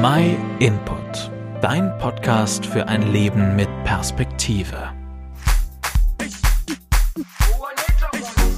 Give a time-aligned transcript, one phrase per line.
[0.00, 1.28] My Input,
[1.60, 4.92] dein Podcast für ein Leben mit Perspektive.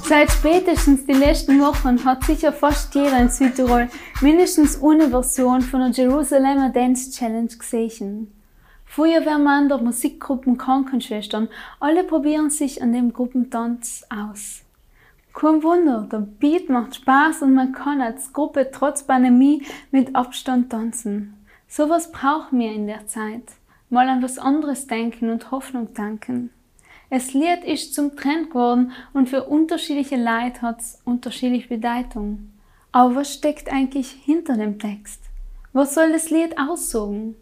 [0.03, 3.89] Seit spätestens die letzten Wochen hat sicher fast jeder in Südtirol
[4.21, 8.31] mindestens eine Version von der Jerusalemer Dance Challenge gesehen.
[8.85, 11.49] Feuerwehrmann Musikgruppen Krankenschwestern,
[11.79, 14.61] alle probieren sich an dem Gruppentanz aus.
[15.33, 20.69] Kein Wunder, der Beat macht Spaß und man kann als Gruppe trotz Pandemie mit Abstand
[20.69, 21.33] tanzen.
[21.67, 23.43] Sowas brauchen wir in der Zeit.
[23.89, 26.49] Mal an was anderes denken und Hoffnung tanken.
[27.09, 32.51] Es Lied ist zum Trend geworden und für unterschiedliche Leute hat's unterschiedliche Bedeutung.
[32.91, 35.21] Aber was steckt eigentlich hinter dem Text?
[35.73, 37.35] Was soll das Lied aussagen?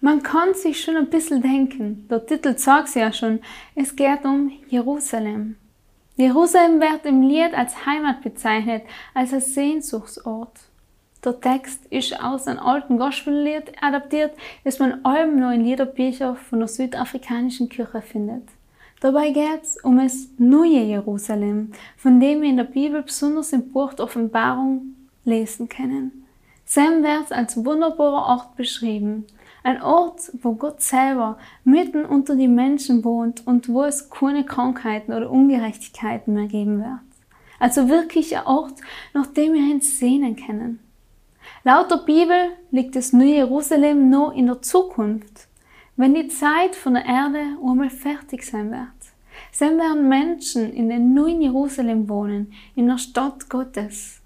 [0.00, 3.40] Man kann sich schon ein bisschen denken, der Titel sagt's ja schon,
[3.74, 5.56] es geht um Jerusalem.
[6.16, 10.60] Jerusalem wird im Lied als Heimat bezeichnet, als ein Sehnsuchtsort.
[11.22, 14.32] Der Text ist aus einem alten Gospellied adaptiert,
[14.64, 18.44] das man allem noch in Liederbüchern von der südafrikanischen Kirche findet.
[19.00, 23.70] Dabei geht es um das neue Jerusalem, von dem wir in der Bibel besonders im
[23.70, 26.24] Buch der Offenbarung lesen können.
[26.64, 29.26] Sam wird als wunderbarer Ort beschrieben,
[29.66, 35.12] ein Ort, wo Gott selber mitten unter die Menschen wohnt und wo es keine Krankheiten
[35.12, 37.00] oder Ungerechtigkeiten mehr geben wird.
[37.58, 38.74] Also wirklich ein Ort,
[39.12, 40.78] nach dem wir uns sehnen können.
[41.64, 45.48] Laut der Bibel liegt das neue Jerusalem noch in der Zukunft,
[45.96, 48.80] wenn die Zeit von der Erde einmal fertig sein wird.
[49.58, 54.20] Dann werden Menschen in dem neuen Jerusalem wohnen, in der Stadt Gottes.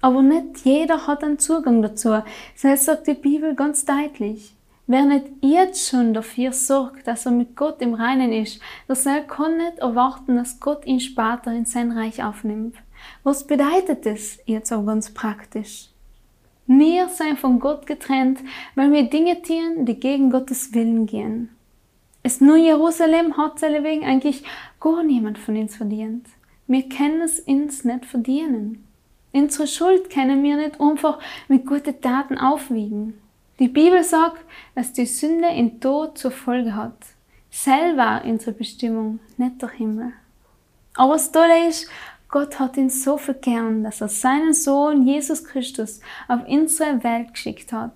[0.00, 2.20] Aber nicht jeder hat einen Zugang dazu.
[2.60, 4.56] Das sagt die Bibel ganz deutlich.
[4.86, 9.56] Wer nicht jetzt schon dafür sorgt, dass er mit Gott im Reinen ist, der kann
[9.56, 12.76] nicht erwarten, dass Gott ihn später in sein Reich aufnimmt.
[13.22, 15.88] Was bedeutet das jetzt auch ganz praktisch?
[16.66, 18.40] Wir sind von Gott getrennt,
[18.74, 21.50] weil wir Dinge tun, die gegen Gottes Willen gehen.
[22.22, 24.44] Es nur Jerusalem hat wegen eigentlich
[24.80, 26.26] gar niemand von uns verdient.
[26.66, 28.86] Wir können es uns nicht verdienen.
[29.32, 31.18] Unsere Schuld können wir nicht einfach
[31.48, 33.14] mit guten Taten aufwiegen.
[33.58, 36.96] Die Bibel sagt, dass die Sünde in Tod zur Folge hat.
[37.50, 40.12] Selber unsere Bestimmung, nicht der Himmel.
[40.94, 41.88] Aber das Tolle ist,
[42.28, 47.72] Gott hat ihn so vergern, dass er seinen Sohn Jesus Christus auf unsere Welt geschickt
[47.72, 47.92] hat.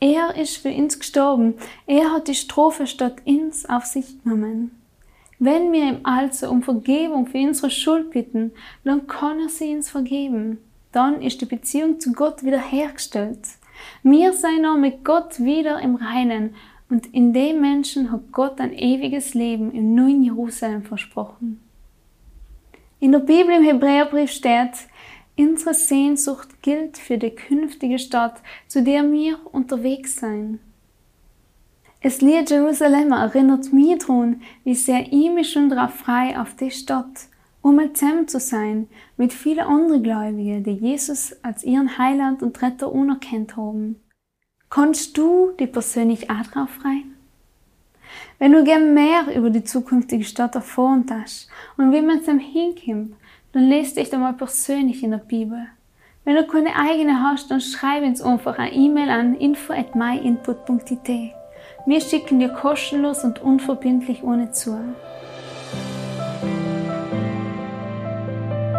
[0.00, 1.54] Er ist für uns gestorben.
[1.86, 4.82] Er hat die Strophe statt uns auf sich genommen.
[5.38, 8.50] Wenn wir ihm also um Vergebung für unsere Schuld bitten,
[8.82, 10.58] dann kann er sie uns vergeben.
[10.90, 13.38] Dann ist die Beziehung zu Gott wiederhergestellt.
[14.02, 16.54] Wir sind auch mit Gott wieder im Reinen
[16.88, 21.60] und in dem Menschen hat Gott ein ewiges Leben im neuen Jerusalem versprochen.
[23.00, 24.72] In der Bibel im Hebräerbrief steht,
[25.36, 30.60] unsere Sehnsucht gilt für die künftige Stadt, zu der wir unterwegs sein.
[32.00, 36.70] Es Lied Jerusalem erinnert mich daran, wie sehr ich mich schon darauf frei auf die
[36.70, 37.28] Stadt,
[37.62, 42.92] um zusammen zu sein mit vielen anderen Gläubigen, die Jesus als ihren Heiland und Retter
[42.92, 44.00] unerkannt haben.
[44.68, 47.14] Kannst du die persönlich auch drauf freuen?
[48.38, 53.14] Wenn du gern mehr über die zukünftige Stadt erfahren hast und wie man zum hinkommt,
[53.52, 55.66] dann lest dich einmal persönlich in der Bibel.
[56.24, 61.32] Wenn du keine eigene hast, dann schreib uns einfach eine E-Mail an info at myinput.it.
[61.86, 64.78] Wir schicken dir kostenlos und unverbindlich ohne zu.